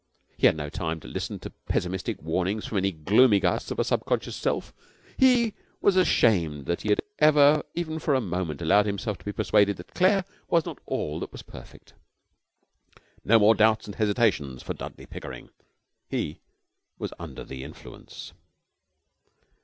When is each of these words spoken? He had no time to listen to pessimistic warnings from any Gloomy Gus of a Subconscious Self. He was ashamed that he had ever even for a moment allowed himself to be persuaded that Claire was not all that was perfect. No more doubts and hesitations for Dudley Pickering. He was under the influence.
He 0.35 0.47
had 0.47 0.57
no 0.57 0.67
time 0.67 0.99
to 1.01 1.07
listen 1.07 1.37
to 1.41 1.51
pessimistic 1.67 2.19
warnings 2.23 2.65
from 2.65 2.79
any 2.79 2.91
Gloomy 2.91 3.39
Gus 3.39 3.69
of 3.69 3.77
a 3.77 3.83
Subconscious 3.83 4.35
Self. 4.35 4.73
He 5.15 5.53
was 5.79 5.95
ashamed 5.95 6.65
that 6.65 6.81
he 6.81 6.89
had 6.89 7.01
ever 7.19 7.61
even 7.75 7.99
for 7.99 8.15
a 8.15 8.19
moment 8.19 8.63
allowed 8.63 8.87
himself 8.87 9.19
to 9.19 9.25
be 9.25 9.31
persuaded 9.31 9.77
that 9.77 9.93
Claire 9.93 10.25
was 10.49 10.65
not 10.65 10.79
all 10.87 11.19
that 11.19 11.31
was 11.31 11.43
perfect. 11.43 11.93
No 13.23 13.37
more 13.37 13.53
doubts 13.53 13.85
and 13.85 13.93
hesitations 13.93 14.63
for 14.63 14.73
Dudley 14.73 15.05
Pickering. 15.05 15.49
He 16.09 16.39
was 16.97 17.13
under 17.19 17.43
the 17.43 17.63
influence. 17.63 18.33